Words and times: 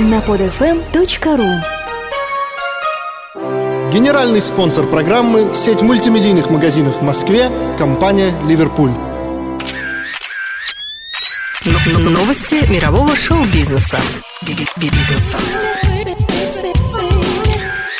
на 0.00 0.20
podfm.ru 0.20 1.60
Генеральный 3.92 4.40
спонсор 4.40 4.86
программы– 4.86 5.52
сеть 5.54 5.82
мультимедийных 5.82 6.48
магазинов 6.48 7.00
в 7.00 7.02
Москве, 7.02 7.50
компания 7.76 8.32
«Ливерпуль». 8.46 8.92
Новости 11.86 12.66
мирового 12.70 13.14
шоу-бизнеса. 13.14 14.00
Бизнеса. 14.76 15.36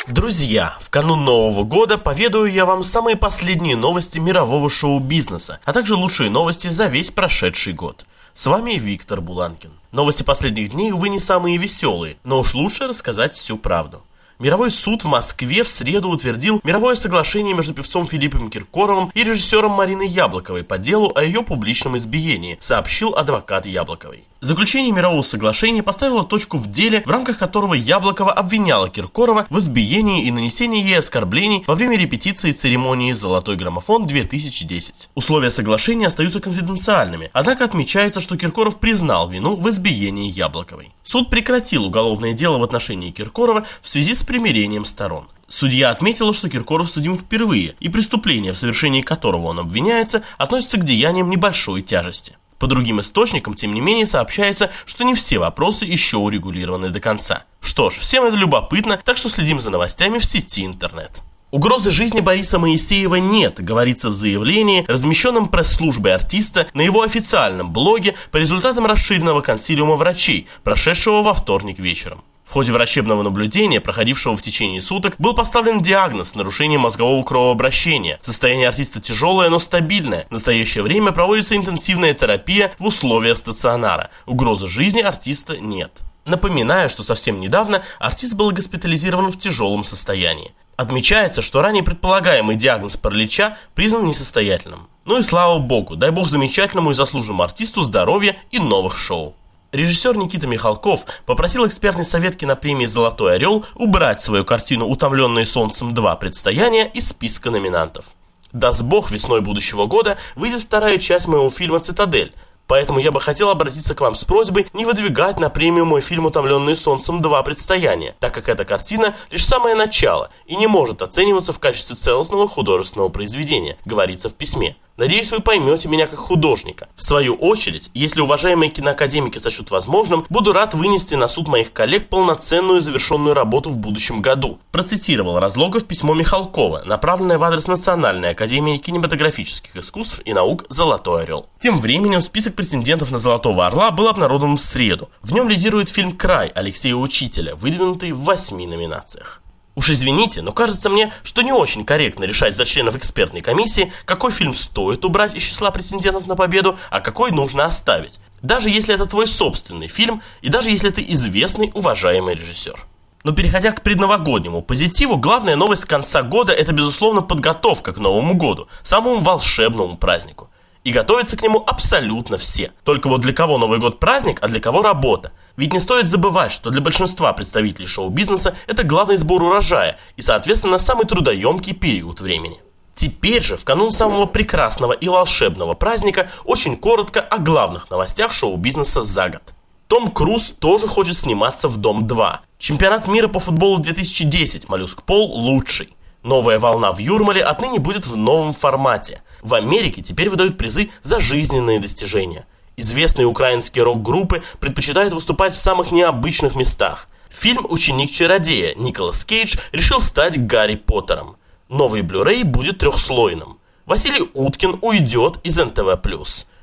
Друзья, 0.07 0.77
в 0.81 0.89
канун 0.89 1.23
Нового 1.23 1.63
года 1.63 1.97
поведаю 1.97 2.45
я 2.45 2.65
вам 2.65 2.83
самые 2.83 3.15
последние 3.15 3.75
новости 3.75 4.17
мирового 4.17 4.69
шоу-бизнеса, 4.69 5.59
а 5.65 5.73
также 5.73 5.95
лучшие 5.95 6.31
новости 6.31 6.69
за 6.69 6.87
весь 6.87 7.11
прошедший 7.11 7.73
год. 7.73 8.05
С 8.33 8.45
вами 8.45 8.71
Виктор 8.71 9.19
Буланкин. 9.19 9.71
Новости 9.91 10.23
последних 10.23 10.71
дней, 10.71 10.93
увы, 10.93 11.09
не 11.09 11.19
самые 11.19 11.57
веселые, 11.57 12.15
но 12.23 12.39
уж 12.39 12.53
лучше 12.53 12.87
рассказать 12.87 13.33
всю 13.33 13.57
правду. 13.57 14.03
Мировой 14.41 14.71
суд 14.71 15.03
в 15.03 15.07
Москве 15.07 15.61
в 15.61 15.67
среду 15.67 16.09
утвердил 16.09 16.61
мировое 16.63 16.95
соглашение 16.95 17.53
между 17.53 17.75
певцом 17.75 18.07
Филиппом 18.07 18.49
Киркоровым 18.49 19.11
и 19.13 19.23
режиссером 19.23 19.73
Мариной 19.73 20.07
Яблоковой 20.07 20.63
по 20.63 20.79
делу 20.79 21.11
о 21.13 21.23
ее 21.23 21.43
публичном 21.43 21.95
избиении, 21.95 22.57
сообщил 22.59 23.13
адвокат 23.13 23.67
Яблоковой. 23.67 24.23
Заключение 24.43 24.91
мирового 24.91 25.21
соглашения 25.21 25.83
поставило 25.83 26.23
точку 26.23 26.57
в 26.57 26.65
деле, 26.65 27.03
в 27.05 27.09
рамках 27.11 27.37
которого 27.37 27.75
Яблокова 27.75 28.33
обвиняла 28.33 28.89
Киркорова 28.89 29.45
в 29.51 29.59
избиении 29.59 30.23
и 30.23 30.31
нанесении 30.31 30.83
ей 30.83 30.97
оскорблений 30.97 31.63
во 31.67 31.75
время 31.75 31.95
репетиции 31.95 32.51
церемонии 32.51 33.13
«Золотой 33.13 33.55
граммофон-2010». 33.55 35.09
Условия 35.13 35.51
соглашения 35.51 36.07
остаются 36.07 36.39
конфиденциальными, 36.39 37.29
однако 37.33 37.65
отмечается, 37.65 38.19
что 38.19 38.35
Киркоров 38.35 38.79
признал 38.79 39.29
вину 39.29 39.55
в 39.55 39.69
избиении 39.69 40.31
Яблоковой. 40.31 40.89
Суд 41.03 41.29
прекратил 41.29 41.85
уголовное 41.85 42.33
дело 42.33 42.57
в 42.57 42.63
отношении 42.63 43.11
Киркорова 43.11 43.67
в 43.83 43.89
связи 43.89 44.15
с 44.15 44.23
примирением 44.31 44.85
сторон. 44.85 45.27
Судья 45.49 45.89
отметила, 45.89 46.31
что 46.33 46.47
Киркоров 46.47 46.89
судим 46.89 47.17
впервые, 47.17 47.75
и 47.81 47.89
преступление, 47.89 48.53
в 48.53 48.57
совершении 48.57 49.01
которого 49.01 49.47
он 49.47 49.59
обвиняется, 49.59 50.23
относится 50.37 50.77
к 50.77 50.85
деяниям 50.85 51.29
небольшой 51.29 51.81
тяжести. 51.81 52.37
По 52.57 52.65
другим 52.65 53.01
источникам, 53.01 53.55
тем 53.55 53.73
не 53.73 53.81
менее, 53.81 54.05
сообщается, 54.05 54.71
что 54.85 55.03
не 55.03 55.15
все 55.15 55.37
вопросы 55.37 55.83
еще 55.83 56.15
урегулированы 56.15 56.91
до 56.91 57.01
конца. 57.01 57.43
Что 57.59 57.89
ж, 57.89 57.95
всем 57.95 58.23
это 58.23 58.37
любопытно, 58.37 58.97
так 59.03 59.17
что 59.17 59.27
следим 59.27 59.59
за 59.59 59.69
новостями 59.69 60.19
в 60.19 60.23
сети 60.23 60.65
интернет. 60.65 61.11
Угрозы 61.51 61.91
жизни 61.91 62.21
Бориса 62.21 62.57
Моисеева 62.57 63.15
нет, 63.15 63.61
говорится 63.61 64.07
в 64.07 64.15
заявлении, 64.15 64.85
размещенном 64.87 65.49
пресс-службой 65.49 66.15
артиста 66.15 66.67
на 66.73 66.79
его 66.79 67.01
официальном 67.01 67.73
блоге 67.73 68.15
по 68.31 68.37
результатам 68.37 68.85
расширенного 68.85 69.41
консилиума 69.41 69.97
врачей, 69.97 70.47
прошедшего 70.63 71.21
во 71.21 71.33
вторник 71.33 71.79
вечером. 71.79 72.23
В 72.51 72.53
ходе 72.53 72.73
врачебного 72.73 73.23
наблюдения, 73.23 73.79
проходившего 73.79 74.35
в 74.35 74.41
течение 74.41 74.81
суток, 74.81 75.15
был 75.17 75.33
поставлен 75.33 75.79
диагноз 75.79 76.35
нарушения 76.35 76.77
мозгового 76.77 77.23
кровообращения. 77.23 78.19
Состояние 78.21 78.67
артиста 78.67 78.99
тяжелое, 78.99 79.47
но 79.47 79.57
стабильное. 79.57 80.25
В 80.29 80.33
настоящее 80.33 80.83
время 80.83 81.13
проводится 81.13 81.55
интенсивная 81.55 82.13
терапия 82.13 82.73
в 82.77 82.87
условиях 82.87 83.37
стационара. 83.37 84.09
Угрозы 84.25 84.67
жизни 84.67 84.99
артиста 84.99 85.55
нет. 85.59 85.93
Напоминаю, 86.25 86.89
что 86.89 87.03
совсем 87.03 87.39
недавно 87.39 87.83
артист 87.99 88.33
был 88.33 88.51
госпитализирован 88.51 89.31
в 89.31 89.39
тяжелом 89.39 89.85
состоянии. 89.85 90.51
Отмечается, 90.75 91.41
что 91.41 91.61
ранее 91.61 91.83
предполагаемый 91.83 92.57
диагноз 92.57 92.97
паралича 92.97 93.57
признан 93.75 94.05
несостоятельным. 94.05 94.89
Ну 95.05 95.19
и 95.19 95.21
слава 95.21 95.59
богу, 95.59 95.95
дай 95.95 96.11
бог 96.11 96.27
замечательному 96.27 96.91
и 96.91 96.95
заслуженному 96.95 97.43
артисту 97.43 97.83
здоровья 97.83 98.35
и 98.51 98.59
новых 98.59 98.97
шоу. 98.97 99.35
Режиссер 99.71 100.17
Никита 100.17 100.47
Михалков 100.47 101.05
попросил 101.25 101.65
экспертный 101.65 102.03
совет 102.03 102.35
кинопремии 102.35 102.85
«Золотой 102.85 103.35
орел» 103.35 103.65
убрать 103.75 104.21
свою 104.21 104.43
картину 104.43 104.85
«Утомленные 104.89 105.45
солнцем 105.45 105.93
2. 105.93 106.15
Предстояние» 106.17 106.91
из 106.93 107.07
списка 107.07 107.51
номинантов. 107.51 108.03
Даст 108.51 108.81
бог, 108.81 109.11
весной 109.11 109.39
будущего 109.39 109.85
года 109.85 110.17
выйдет 110.35 110.59
вторая 110.59 110.97
часть 110.97 111.27
моего 111.27 111.49
фильма 111.49 111.79
«Цитадель», 111.79 112.33
Поэтому 112.67 112.99
я 112.99 113.11
бы 113.11 113.19
хотел 113.19 113.49
обратиться 113.49 113.95
к 113.95 113.99
вам 113.99 114.15
с 114.15 114.23
просьбой 114.23 114.65
не 114.71 114.85
выдвигать 114.85 115.41
на 115.41 115.49
премию 115.49 115.85
мой 115.85 115.99
фильм 115.99 116.27
«Утомленные 116.27 116.77
солнцем 116.77 117.21
2. 117.21 117.43
Предстояние», 117.43 118.15
так 118.21 118.33
как 118.33 118.47
эта 118.47 118.63
картина 118.63 119.13
лишь 119.29 119.45
самое 119.45 119.75
начало 119.75 120.29
и 120.45 120.55
не 120.55 120.67
может 120.67 121.01
оцениваться 121.01 121.51
в 121.51 121.59
качестве 121.59 121.97
целостного 121.97 122.47
художественного 122.47 123.09
произведения, 123.09 123.77
говорится 123.83 124.29
в 124.29 124.35
письме. 124.35 124.77
Надеюсь, 124.97 125.31
вы 125.31 125.39
поймете 125.39 125.87
меня 125.87 126.05
как 126.05 126.19
художника. 126.19 126.87
В 126.95 127.03
свою 127.03 127.35
очередь, 127.35 127.89
если 127.93 128.21
уважаемые 128.21 128.69
киноакадемики 128.69 129.37
сочтут 129.37 129.71
возможным, 129.71 130.25
буду 130.29 130.53
рад 130.53 130.73
вынести 130.73 131.15
на 131.15 131.27
суд 131.27 131.47
моих 131.47 131.73
коллег 131.73 132.09
полноценную 132.09 132.81
завершенную 132.81 133.33
работу 133.33 133.69
в 133.69 133.77
будущем 133.77 134.21
году. 134.21 134.59
Процитировал 134.71 135.39
Разлогов 135.39 135.85
письмо 135.85 136.13
Михалкова, 136.13 136.83
направленное 136.85 137.37
в 137.37 137.43
адрес 137.43 137.67
Национальной 137.67 138.31
академии 138.31 138.77
кинематографических 138.77 139.75
искусств 139.77 140.21
и 140.25 140.33
наук 140.33 140.65
«Золотой 140.69 141.23
орел». 141.23 141.47
Тем 141.59 141.79
временем 141.79 142.21
список 142.21 142.55
претендентов 142.55 143.11
на 143.11 143.19
«Золотого 143.19 143.65
орла» 143.65 143.91
был 143.91 144.07
обнародован 144.07 144.57
в 144.57 144.61
среду. 144.61 145.09
В 145.21 145.33
нем 145.33 145.47
лидирует 145.47 145.89
фильм 145.89 146.15
«Край» 146.17 146.49
Алексея 146.49 146.95
Учителя, 146.95 147.55
выдвинутый 147.55 148.11
в 148.11 148.19
восьми 148.19 148.67
номинациях. 148.67 149.41
Уж 149.81 149.89
извините, 149.89 150.43
но 150.43 150.51
кажется 150.51 150.91
мне, 150.91 151.11
что 151.23 151.41
не 151.41 151.51
очень 151.51 151.85
корректно 151.85 152.25
решать 152.25 152.55
за 152.55 152.65
членов 152.65 152.95
экспертной 152.95 153.41
комиссии, 153.41 153.91
какой 154.05 154.31
фильм 154.31 154.53
стоит 154.53 155.03
убрать 155.03 155.33
из 155.33 155.41
числа 155.41 155.71
претендентов 155.71 156.27
на 156.27 156.35
победу, 156.35 156.77
а 156.91 156.99
какой 156.99 157.31
нужно 157.31 157.65
оставить. 157.65 158.19
Даже 158.43 158.69
если 158.69 158.93
это 158.93 159.07
твой 159.07 159.25
собственный 159.25 159.87
фильм, 159.87 160.21
и 160.43 160.49
даже 160.49 160.69
если 160.69 160.91
ты 160.91 161.03
известный, 161.07 161.71
уважаемый 161.73 162.35
режиссер. 162.35 162.85
Но 163.23 163.31
переходя 163.31 163.71
к 163.71 163.81
предновогоднему 163.81 164.61
позитиву, 164.61 165.17
главная 165.17 165.55
новость 165.55 165.85
конца 165.85 166.21
года– 166.21 166.53
это, 166.53 166.73
безусловно, 166.73 167.23
подготовка 167.23 167.91
к 167.91 167.97
Новому 167.97 168.35
году, 168.35 168.67
самому 168.83 169.19
волшебному 169.19 169.97
празднику. 169.97 170.51
И 170.83 170.91
готовятся 170.91 171.37
к 171.37 171.41
нему 171.41 171.63
абсолютно 171.65 172.37
все. 172.37 172.71
Только 172.83 173.09
вот 173.09 173.21
для 173.21 173.33
кого 173.33 173.57
Новый 173.57 173.79
год 173.79 173.99
праздник, 173.99 174.37
а 174.43 174.47
для 174.47 174.59
кого 174.59 174.83
работа. 174.83 175.31
Ведь 175.57 175.73
не 175.73 175.79
стоит 175.79 176.07
забывать, 176.07 176.51
что 176.51 176.69
для 176.69 176.81
большинства 176.81 177.33
представителей 177.33 177.87
шоу-бизнеса 177.87 178.55
это 178.67 178.83
главный 178.83 179.17
сбор 179.17 179.43
урожая 179.43 179.97
и, 180.15 180.21
соответственно, 180.21 180.79
самый 180.79 181.05
трудоемкий 181.05 181.73
период 181.73 182.21
времени. 182.21 182.59
Теперь 182.95 183.41
же, 183.41 183.57
в 183.57 183.65
канун 183.65 183.91
самого 183.91 184.25
прекрасного 184.25 184.93
и 184.93 185.07
волшебного 185.07 185.73
праздника, 185.73 186.29
очень 186.45 186.77
коротко 186.77 187.19
о 187.21 187.37
главных 187.37 187.89
новостях 187.89 188.33
шоу-бизнеса 188.33 189.03
за 189.03 189.29
год. 189.29 189.41
Том 189.87 190.09
Круз 190.09 190.53
тоже 190.57 190.87
хочет 190.87 191.17
сниматься 191.17 191.67
в 191.67 191.77
«Дом-2». 191.77 192.37
Чемпионат 192.59 193.07
мира 193.07 193.27
по 193.27 193.39
футболу 193.39 193.79
2010 193.79 194.69
«Моллюск 194.69 195.03
Пол» 195.03 195.31
лучший. 195.31 195.95
Новая 196.23 196.59
волна 196.59 196.93
в 196.93 196.99
Юрмале 196.99 197.41
отныне 197.41 197.79
будет 197.79 198.05
в 198.05 198.15
новом 198.15 198.53
формате. 198.53 199.21
В 199.41 199.55
Америке 199.55 200.01
теперь 200.01 200.29
выдают 200.29 200.57
призы 200.57 200.91
за 201.01 201.19
жизненные 201.19 201.79
достижения. 201.79 202.45
Известные 202.77 203.27
украинские 203.27 203.83
рок-группы 203.83 204.43
предпочитают 204.59 205.13
выступать 205.13 205.53
в 205.53 205.57
самых 205.57 205.91
необычных 205.91 206.55
местах. 206.55 207.07
Фильм 207.29 207.65
«Ученик-чародея» 207.69 208.75
Николас 208.75 209.23
Кейдж 209.23 209.57
решил 209.71 210.01
стать 210.01 210.45
Гарри 210.45 210.75
Поттером. 210.75 211.37
Новый 211.69 212.01
Blu-ray 212.01 212.43
будет 212.43 212.79
трехслойным. 212.79 213.57
Василий 213.85 214.29
Уткин 214.33 214.79
уйдет 214.81 215.39
из 215.43 215.57
НТВ+. 215.57 215.79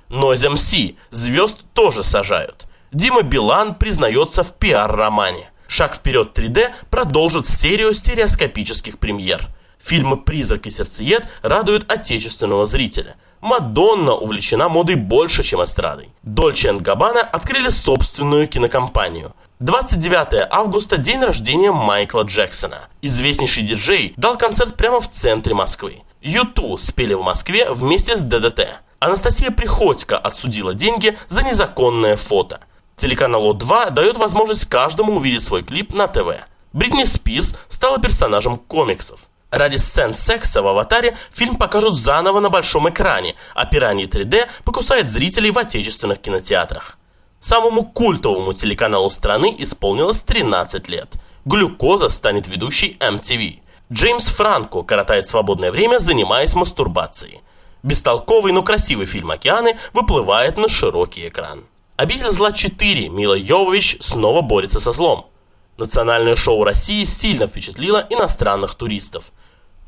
Noise 0.09 0.55
MC 0.55 0.97
звезд 1.11 1.59
тоже 1.75 2.03
сажают. 2.03 2.67
Дима 2.93 3.23
Билан 3.23 3.75
признается 3.75 4.43
в 4.43 4.55
пиар-романе. 4.55 5.51
Шаг 5.67 5.95
вперед 5.95 6.37
3D 6.37 6.73
продолжит 6.91 7.47
серию 7.47 7.95
стереоскопических 7.95 8.99
премьер. 8.99 9.49
Фильмы 9.89 10.19
«Призрак» 10.19 10.67
и 10.67 10.71
«Сердцеед» 10.71 11.27
радуют 11.41 11.91
отечественного 11.91 12.67
зрителя. 12.67 13.17
Мадонна 13.41 14.13
увлечена 14.13 14.69
модой 14.69 14.97
больше, 14.97 15.43
чем 15.43 15.65
эстрадой. 15.65 16.11
Дольче 16.23 16.75
Габбана 16.75 17.23
открыли 17.23 17.71
собственную 17.71 18.49
кинокомпанию. 18.49 19.33
29 19.61 20.47
августа– 20.51 20.97
день 20.99 21.23
рождения 21.25 21.73
Майкла 21.73 22.25
Джексона. 22.25 22.81
Известнейший 23.01 23.63
диджей 23.63 24.13
дал 24.19 24.37
концерт 24.37 24.77
прямо 24.77 25.01
в 25.01 25.09
центре 25.11 25.55
Москвы. 25.55 26.03
Юту 26.21 26.77
спели 26.77 27.15
в 27.15 27.23
Москве 27.23 27.71
вместе 27.71 28.15
с 28.15 28.21
ДДТ. 28.21 28.69
Анастасия 28.99 29.51
Приходько 29.51 30.19
отсудила 30.19 30.75
деньги 30.75 31.17
за 31.29 31.43
незаконное 31.43 32.19
фото. 32.19 32.61
Телеканал 32.97 33.55
О2 33.55 33.93
дает 33.93 34.19
возможность 34.19 34.67
каждому 34.67 35.17
увидеть 35.17 35.43
свой 35.43 35.63
клип 35.63 35.95
на 35.95 36.09
ТВ. 36.09 36.45
Бритни 36.75 37.05
Спирс 37.05 37.57
стала 37.71 37.99
персонажем 37.99 38.59
комиксов. 38.59 39.21
Ради 39.51 39.77
сцен 39.77 40.13
секса 40.13 40.61
в 40.61 40.67
«Аватаре» 40.67 41.17
фильм 41.33 41.57
покажут 41.57 41.95
заново 41.95 42.41
на 42.41 42.51
большом 42.51 42.89
экране, 42.91 43.35
а 43.55 43.65
«Пираньи 43.65 44.07
3D» 44.07 44.47
покусает 44.65 45.09
зрителей 45.09 45.51
в 45.51 45.59
отечественных 45.59 46.21
кинотеатрах. 46.21 46.99
Самому 47.41 47.85
культовому 47.85 48.53
телеканалу 48.53 49.09
страны 49.09 49.55
исполнилось 49.59 50.23
13 50.23 50.89
лет. 50.89 51.15
«Глюкоза» 51.47 52.11
станет 52.11 52.47
ведущей 52.47 52.99
MTV. 53.01 53.61
Джеймс 53.91 54.27
Франко 54.27 54.83
коротает 54.83 55.27
свободное 55.27 55.71
время, 55.71 55.99
занимаясь 55.99 56.55
мастурбацией. 56.55 57.41
Бестолковый, 57.83 58.53
но 58.53 58.63
красивый 58.63 59.07
фильм 59.07 59.31
«Океаны» 59.31 59.79
выплывает 59.95 60.59
на 60.59 60.69
широкий 60.69 61.27
экран. 61.27 61.65
Обитель 61.97 62.29
зла 62.29 62.53
4. 62.53 63.09
Мила 63.09 63.35
Йовович 63.35 63.97
снова 64.01 64.43
борется 64.43 64.79
со 64.79 64.93
злом. 64.93 65.31
Национальное 65.79 66.35
шоу 66.35 66.65
России 66.65 67.05
сильно 67.05 67.47
впечатлило 67.47 68.05
иностранных 68.11 68.75
туристов. 68.75 69.33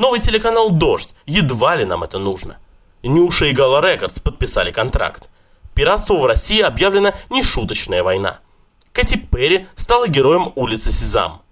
Новый 0.00 0.18
телеканал 0.18 0.70
«Дождь». 0.70 1.14
Едва 1.26 1.76
ли 1.76 1.84
нам 1.84 2.02
это 2.02 2.18
нужно. 2.18 2.56
Нюша 3.02 3.44
и 3.44 3.52
Gala 3.52 3.82
Records 3.82 4.18
подписали 4.18 4.70
контракт. 4.70 5.28
Пиратству 5.74 6.16
в 6.16 6.24
России 6.24 6.62
объявлена 6.62 7.12
нешуточная 7.28 8.02
война. 8.02 8.38
Кэти 8.94 9.18
Перри 9.18 9.66
стала 9.76 10.08
героем 10.08 10.52
улицы 10.54 10.90
Сезам. 10.90 11.42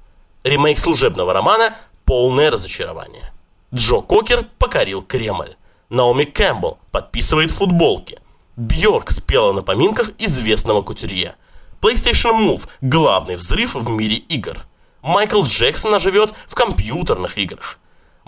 Ремейк 0.45 0.79
служебного 0.79 1.35
романа– 1.35 1.77
полное 2.07 2.51
разочарование. 2.51 3.31
Джо 3.75 4.01
Кокер 4.01 4.47
покорил 4.59 5.03
Кремль. 5.03 5.57
Наоми 5.91 6.25
Кэмпбелл 6.25 6.79
подписывает 6.91 7.51
футболки. 7.51 8.19
Бьорк 8.57 9.11
спела 9.11 9.53
на 9.53 9.61
поминках 9.61 10.13
известного 10.17 10.81
кутюрье. 10.81 11.35
PlayStation 11.83 12.33
Move– 12.33 12.67
главный 12.81 13.37
взрыв 13.37 13.75
в 13.75 13.91
мире 13.91 14.17
игр. 14.17 14.57
Майкл 15.03 15.43
Джексон 15.43 15.95
оживет 15.95 16.31
в 16.47 16.55
компьютерных 16.55 17.37
играх. 17.37 17.79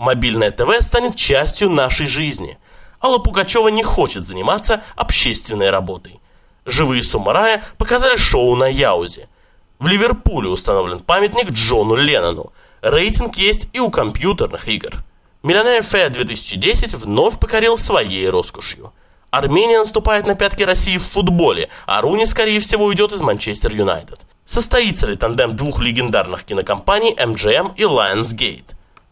Мобильное 0.01 0.49
ТВ 0.49 0.81
станет 0.81 1.15
частью 1.15 1.69
нашей 1.69 2.07
жизни. 2.07 2.57
Алла 3.03 3.19
Пугачева 3.19 3.67
не 3.67 3.83
хочет 3.83 4.25
заниматься 4.25 4.81
общественной 4.95 5.69
работой. 5.69 6.19
Живые 6.65 7.03
Сумарая 7.03 7.63
показали 7.77 8.15
шоу 8.15 8.55
на 8.55 8.65
Яузе. 8.67 9.29
В 9.77 9.85
Ливерпуле 9.85 10.49
установлен 10.49 11.01
памятник 11.01 11.51
Джону 11.51 11.93
Леннону. 11.93 12.51
Рейтинг 12.81 13.37
есть 13.37 13.69
и 13.73 13.79
у 13.79 13.91
компьютерных 13.91 14.67
игр. 14.67 15.03
Миллионер 15.43 15.83
Фея 15.83 16.09
2010 16.09 16.95
вновь 16.95 17.37
покорил 17.37 17.77
своей 17.77 18.27
роскошью. 18.27 18.93
Армения 19.29 19.77
наступает 19.77 20.25
на 20.25 20.33
пятки 20.33 20.63
России 20.63 20.97
в 20.97 21.05
футболе, 21.05 21.69
а 21.85 22.01
Руни, 22.01 22.25
скорее 22.25 22.59
всего, 22.59 22.85
уйдет 22.85 23.11
из 23.11 23.21
Манчестер 23.21 23.71
Юнайтед. 23.71 24.19
Состоится 24.45 25.05
ли 25.05 25.15
тандем 25.15 25.55
двух 25.55 25.79
легендарных 25.79 26.43
кинокомпаний 26.43 27.13
MGM 27.13 27.73
и 27.75 27.83
Lionsgate? 27.83 28.65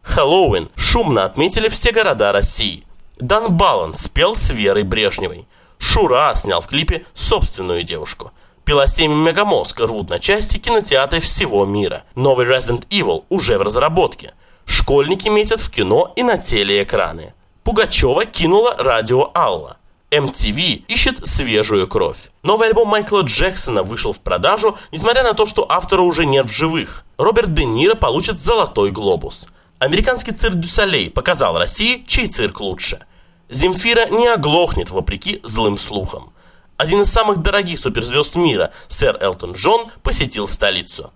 Хэллоуин 0.10 0.70
шумно 0.76 1.24
отметили 1.24 1.70
все 1.70 1.92
города 1.92 2.32
России. 2.32 2.84
Дан 3.20 3.56
Балан 3.56 3.94
спел 3.94 4.36
с 4.36 4.50
Верой 4.50 4.82
Брежневой. 4.82 5.46
Шура 5.78 6.34
снял 6.36 6.62
в 6.62 6.68
клипе 6.68 7.06
собственную 7.14 7.84
девушку. 7.84 8.32
Пила 8.66 8.88
7 8.88 9.12
Мегамозг 9.12 9.80
рвут 9.80 10.10
на 10.10 10.20
части 10.20 10.58
кинотеатры 10.58 11.20
всего 11.20 11.64
мира. 11.66 12.04
Новый 12.16 12.48
Resident 12.48 12.88
Evil 12.90 13.26
уже 13.30 13.60
в 13.60 13.62
разработке. 13.62 14.34
Школьники 14.66 15.28
метят 15.30 15.62
в 15.62 15.70
кино 15.70 16.12
и 16.16 16.24
на 16.24 16.40
телеэкраны. 16.40 17.34
Пугачева 17.64 18.26
кинула 18.26 18.76
радио 18.80 19.30
Алла. 19.36 19.78
MTV 20.10 20.86
ищет 20.88 21.28
свежую 21.28 21.88
кровь. 21.88 22.32
Новый 22.42 22.70
альбом 22.70 22.88
Майкла 22.88 23.22
Джексона 23.22 23.84
вышел 23.84 24.12
в 24.12 24.22
продажу, 24.22 24.76
несмотря 24.92 25.22
на 25.22 25.34
то, 25.34 25.46
что 25.46 25.68
автора 25.70 26.02
уже 26.02 26.26
нет 26.26 26.50
в 26.50 26.56
живых. 26.56 27.06
Роберт 27.20 27.54
Де 27.54 27.66
Ниро 27.66 27.94
получит 27.94 28.40
«Золотой 28.40 28.90
глобус». 28.90 29.46
Американский 29.80 30.34
цирк 30.34 30.56
Дюсалей 30.56 31.10
показал 31.10 31.58
России, 31.58 32.04
чей 32.06 32.28
цирк 32.28 32.60
лучше. 32.60 33.00
Земфира 33.48 34.08
не 34.08 34.28
оглохнет 34.28 34.90
вопреки 34.90 35.40
злым 35.44 35.78
слухам. 35.78 36.34
Один 36.76 37.02
из 37.02 37.10
самых 37.10 37.38
дорогих 37.38 37.80
суперзвезд 37.80 38.36
мира, 38.36 38.74
сэр 38.90 39.18
Элтон 39.22 39.54
Джон, 39.54 39.90
посетил 40.04 40.48
столицу. 40.48 41.14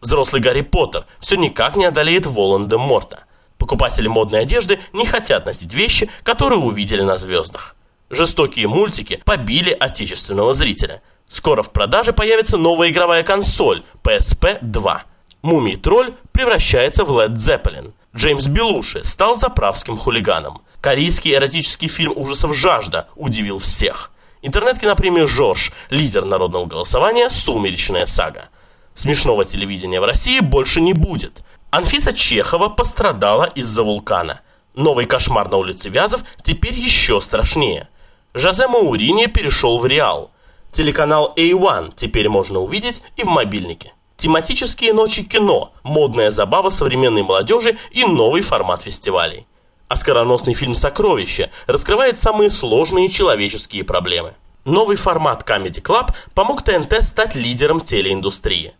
Взрослый 0.00 0.40
Гарри 0.40 0.60
Поттер 0.60 1.06
все 1.18 1.36
никак 1.36 1.74
не 1.74 1.86
одолеет 1.86 2.24
Волан-де-Морта. 2.24 3.24
Покупатели 3.58 4.06
модной 4.06 4.42
одежды 4.42 4.78
не 4.92 5.06
хотят 5.06 5.44
носить 5.44 5.74
вещи, 5.74 6.08
которые 6.22 6.60
увидели 6.60 7.02
на 7.02 7.16
звездах. 7.16 7.74
Жестокие 8.10 8.68
мультики 8.68 9.20
побили 9.24 9.72
отечественного 9.72 10.54
зрителя. 10.54 11.02
Скоро 11.26 11.62
в 11.64 11.72
продаже 11.72 12.12
появится 12.12 12.58
новая 12.58 12.90
игровая 12.90 13.24
консоль 13.24 13.82
PSP 14.04 14.58
2. 14.60 15.04
Мумий 15.42 15.74
Тролль 15.74 16.14
превращается 16.30 17.04
в 17.04 17.10
Led 17.10 17.34
Zeppelin. 17.34 17.92
Джеймс 18.16 18.46
Белуши 18.46 19.02
стал 19.04 19.34
заправским 19.34 19.96
хулиганом. 19.96 20.62
Корейский 20.80 21.34
эротический 21.34 21.88
фильм 21.88 22.12
ужасов 22.14 22.54
«Жажда» 22.54 23.08
удивил 23.16 23.58
всех. 23.58 24.12
Интернет-кинопремия 24.40 25.26
«Жорж», 25.26 25.72
лидер 25.90 26.24
народного 26.24 26.66
голосования 26.66 27.28
«Сумеречная 27.28 28.06
сага». 28.06 28.50
Смешного 28.94 29.44
телевидения 29.44 30.00
в 30.00 30.04
России 30.04 30.38
больше 30.38 30.80
не 30.80 30.92
будет. 30.92 31.42
Анфиса 31.70 32.12
Чехова 32.12 32.68
пострадала 32.68 33.46
из-за 33.46 33.82
вулкана. 33.82 34.42
Новый 34.74 35.06
кошмар 35.06 35.50
на 35.50 35.56
улице 35.56 35.88
Вязов 35.88 36.22
теперь 36.44 36.74
еще 36.74 37.20
страшнее. 37.20 37.88
Жозе 38.32 38.68
Маурини 38.68 39.26
перешел 39.26 39.78
в 39.78 39.86
Реал. 39.86 40.30
Телеканал 40.70 41.34
A1 41.36 41.94
теперь 41.96 42.28
можно 42.28 42.60
увидеть 42.60 43.02
и 43.16 43.24
в 43.24 43.28
мобильнике. 43.28 43.92
Тематические 44.24 44.94
ночи 44.94 45.22
кино, 45.22 45.74
модная 45.82 46.30
забава 46.30 46.70
современной 46.70 47.22
молодежи 47.22 47.76
и 47.90 48.06
новый 48.06 48.40
формат 48.40 48.80
фестивалей. 48.80 49.46
Оскароносный 49.88 50.54
фильм 50.54 50.72
«Сокровище» 50.74 51.50
раскрывает 51.66 52.16
самые 52.16 52.48
сложные 52.48 53.10
человеческие 53.10 53.84
проблемы. 53.84 54.32
Новый 54.64 54.96
формат 54.96 55.42
Comedy 55.46 55.82
Club 55.82 56.14
помог 56.34 56.62
ТНТ 56.62 57.04
стать 57.04 57.34
лидером 57.34 57.82
телеиндустрии. 57.82 58.72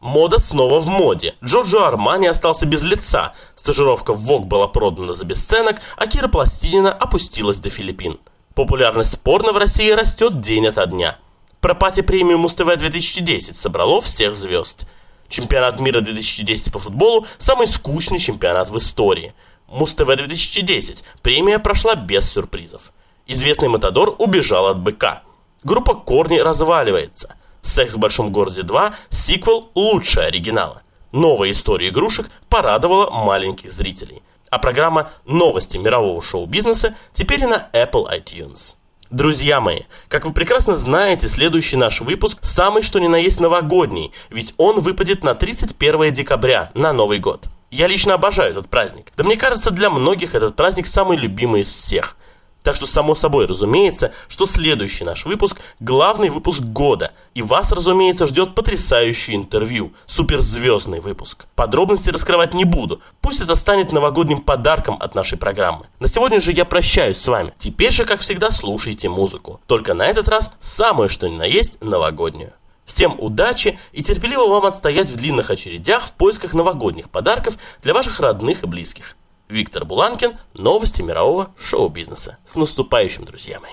Мода 0.00 0.38
снова 0.38 0.80
в 0.80 0.88
моде. 0.88 1.34
Джорджо 1.42 1.88
Армани 1.88 2.26
остался 2.26 2.66
без 2.66 2.82
лица. 2.82 3.32
Стажировка 3.54 4.12
в 4.12 4.30
Vogue 4.30 4.44
была 4.44 4.68
продана 4.68 5.14
за 5.14 5.24
бесценок, 5.24 5.80
а 5.96 6.06
Кира 6.08 6.28
Пластинина 6.28 6.92
опустилась 6.92 7.58
до 7.58 7.70
Филиппин. 7.70 8.18
Популярность 8.54 9.18
порно 9.22 9.52
в 9.52 9.56
России 9.56 9.90
растет 9.92 10.42
день 10.42 10.66
ото 10.66 10.84
дня. 10.84 11.16
Про 11.60 11.74
пати 11.74 12.02
премию 12.02 12.38
Муз-ТВ 12.38 12.76
2010 12.76 13.54
собрало 13.54 14.00
всех 14.00 14.34
звезд. 14.34 14.86
Чемпионат 15.28 15.78
мира 15.78 16.00
2010 16.00 16.72
по 16.72 16.78
футболу– 16.78 17.26
самый 17.38 17.66
скучный 17.66 18.18
чемпионат 18.18 18.70
в 18.70 18.78
истории. 18.78 19.34
Муз-ТВ 19.68 20.06
2010 20.06 21.04
премия 21.22 21.58
прошла 21.58 21.94
без 21.94 22.30
сюрпризов. 22.30 22.92
Известный 23.26 23.68
Матадор 23.68 24.16
убежал 24.18 24.68
от 24.68 24.78
быка. 24.78 25.22
Группа 25.62 25.94
Корни 25.94 26.38
разваливается. 26.38 27.34
«Секс 27.62 27.92
в 27.92 27.98
большом 27.98 28.32
городе 28.32 28.62
2»– 28.62 28.94
сиквел 29.10 29.70
лучше 29.74 30.20
оригинала. 30.20 30.82
Новая 31.12 31.50
история 31.50 31.90
игрушек 31.90 32.30
порадовала 32.48 33.10
маленьких 33.10 33.70
зрителей 33.70 34.22
а 34.50 34.58
программа 34.58 35.10
«Новости 35.24 35.76
мирового 35.76 36.20
шоу-бизнеса» 36.20 36.96
теперь 37.12 37.42
и 37.42 37.46
на 37.46 37.68
Apple 37.72 38.06
iTunes. 38.10 38.74
Друзья 39.10 39.60
мои, 39.60 39.80
как 40.06 40.24
вы 40.24 40.32
прекрасно 40.32 40.76
знаете, 40.76 41.26
следующий 41.26 41.76
наш 41.76 42.00
выпуск 42.00 42.38
самый 42.42 42.82
что 42.82 43.00
ни 43.00 43.08
на 43.08 43.16
есть 43.16 43.40
новогодний, 43.40 44.12
ведь 44.30 44.54
он 44.56 44.78
выпадет 44.78 45.24
на 45.24 45.34
31 45.34 46.12
декабря, 46.12 46.70
на 46.74 46.92
Новый 46.92 47.18
год. 47.18 47.46
Я 47.72 47.88
лично 47.88 48.14
обожаю 48.14 48.52
этот 48.52 48.68
праздник. 48.68 49.12
Да 49.16 49.24
мне 49.24 49.36
кажется, 49.36 49.72
для 49.72 49.90
многих 49.90 50.36
этот 50.36 50.54
праздник 50.54 50.86
самый 50.86 51.16
любимый 51.16 51.62
из 51.62 51.70
всех. 51.70 52.16
Так 52.62 52.76
что, 52.76 52.86
само 52.86 53.14
собой, 53.14 53.46
разумеется, 53.46 54.12
что 54.28 54.46
следующий 54.46 55.04
наш 55.04 55.24
выпуск– 55.24 55.60
главный 55.80 56.28
выпуск 56.28 56.60
года. 56.60 57.12
И 57.34 57.40
вас, 57.40 57.72
разумеется, 57.72 58.26
ждет 58.26 58.54
потрясающее 58.54 59.36
интервью, 59.36 59.92
суперзвездный 60.06 61.00
выпуск. 61.00 61.46
Подробности 61.54 62.10
раскрывать 62.10 62.52
не 62.52 62.64
буду. 62.64 63.00
Пусть 63.22 63.40
это 63.40 63.54
станет 63.54 63.92
новогодним 63.92 64.42
подарком 64.42 64.98
от 65.00 65.14
нашей 65.14 65.38
программы. 65.38 65.86
На 66.00 66.08
сегодня 66.08 66.40
же 66.40 66.52
я 66.52 66.66
прощаюсь 66.66 67.18
с 67.18 67.28
вами. 67.28 67.54
Теперь 67.58 67.92
же, 67.92 68.04
как 68.04 68.20
всегда, 68.20 68.50
слушайте 68.50 69.08
музыку. 69.08 69.60
Только 69.66 69.94
на 69.94 70.06
этот 70.06 70.28
раз 70.28 70.50
самое 70.60 71.08
что 71.08 71.28
ни 71.28 71.36
на 71.36 71.44
есть 71.44 71.80
новогоднюю. 71.80 72.52
Всем 72.84 73.14
удачи 73.18 73.78
и 73.92 74.02
терпеливо 74.02 74.48
вам 74.48 74.66
отстоять 74.66 75.08
в 75.08 75.16
длинных 75.16 75.48
очередях 75.50 76.08
в 76.08 76.12
поисках 76.12 76.54
новогодних 76.54 77.08
подарков 77.08 77.54
для 77.82 77.94
ваших 77.94 78.18
родных 78.18 78.64
и 78.64 78.66
близких. 78.66 79.16
Виктор 79.50 79.84
Буланкин, 79.84 80.38
новости 80.54 81.02
мирового 81.02 81.52
шоу-бизнеса. 81.58 82.38
С 82.46 82.54
наступающим, 82.54 83.24
друзья 83.24 83.58
мои. 83.58 83.72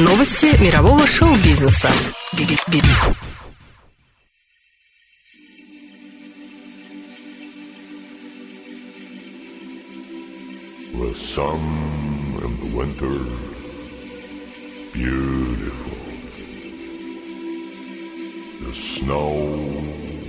Новости 0.00 0.60
мирового 0.60 1.06
шоу-бизнеса. 1.06 1.90
The 10.92 11.14
sun 11.14 11.60
in 12.44 12.52
the 12.60 12.70
winter, 12.76 13.18
beautiful. 14.92 15.96
The 18.66 18.74
snow 18.74 19.32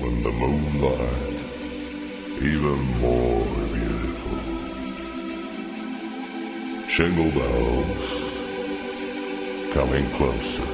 in 0.08 0.24
the 0.24 0.32
moonlight, 0.32 1.40
even 2.42 2.80
more 3.02 3.71
Jingle 6.94 7.32
bells 7.32 8.10
coming 9.74 10.06
closer. 10.12 10.66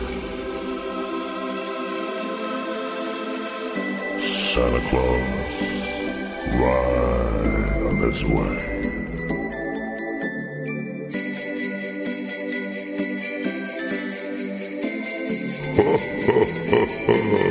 Santa 4.19 4.81
Claus 4.89 5.61
right 6.55 7.83
on 7.85 7.97
his 8.01 8.25
way. 8.25 8.63
Beautiful. 17.07 17.46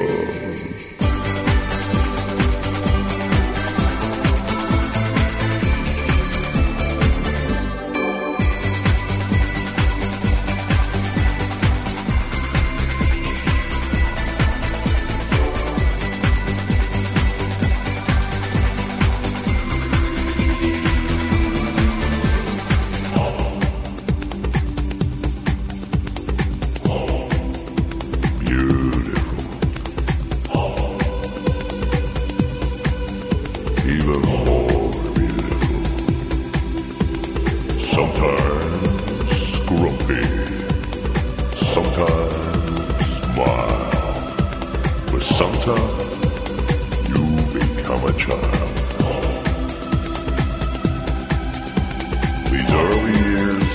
Sometimes 37.96 39.58
grumpy. 39.64 40.22
Sometimes 41.72 43.06
smile. 43.16 43.90
But 45.10 45.22
sometimes 45.22 46.02
you 47.08 47.22
become 47.58 48.02
a 48.04 48.12
child. 48.12 48.68
These 52.50 52.72
early 52.84 53.16
years, 53.30 53.74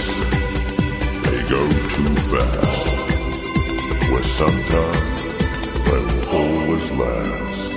they 1.25 1.39
go 1.49 1.61
too 1.95 2.13
fast. 2.29 2.85
Where 4.11 4.27
sometimes 4.39 5.19
they'll 5.85 6.29
always 6.29 6.91
last. 6.91 7.70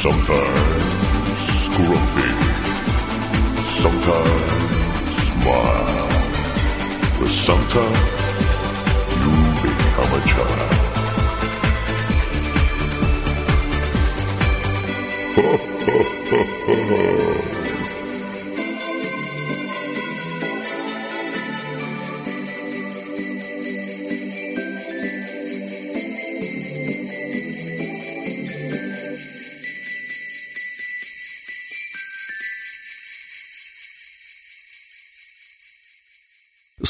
Sometimes 0.00 1.68
grumpy, 1.76 2.32
sometimes 3.82 5.12
smile, 5.28 6.08
but 7.18 7.28
sometimes 7.28 8.10
you 9.20 9.32
become 9.60 10.12
a 10.14 10.16
child. 10.26 10.72